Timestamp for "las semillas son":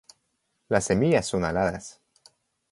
0.67-1.45